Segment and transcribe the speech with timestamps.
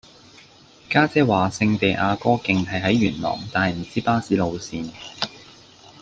[0.89, 4.89] 家姐話聖地牙哥徑係喺元朗但係唔知巴士路線